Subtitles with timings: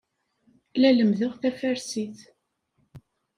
[0.81, 2.19] La lemmdeɣ tafarsit.